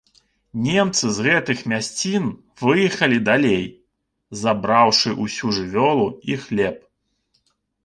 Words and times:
Немцы 0.67 1.09
з 1.17 1.25
гэтых 1.27 1.59
мясцін 1.73 2.25
выехалі 2.63 3.21
далей, 3.29 3.63
забраўшы 4.41 5.09
ўсю 5.23 5.47
жывёлу 5.61 6.11
і 6.33 6.43
хлеб. 6.49 6.83